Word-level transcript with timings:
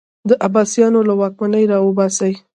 د 0.29 0.31
عباسیانو 0.45 0.99
له 1.07 1.13
واکمني 1.21 1.63
راوباسي 1.71 2.33